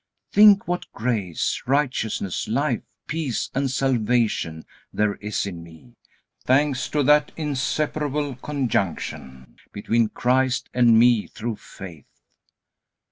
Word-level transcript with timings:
Think 0.31 0.67
what 0.67 0.91
grace, 0.93 1.61
righteousness, 1.67 2.47
life, 2.47 2.81
peace, 3.05 3.51
and 3.53 3.69
salvation 3.69 4.65
there 4.91 5.13
is 5.17 5.45
in 5.45 5.61
me, 5.61 5.93
thanks 6.43 6.89
to 6.89 7.03
that 7.03 7.31
inseparable 7.37 8.33
conjunction 8.37 9.57
between 9.71 10.09
Christ 10.09 10.71
and 10.73 10.97
me 10.97 11.27
through 11.27 11.57
faith! 11.57 12.07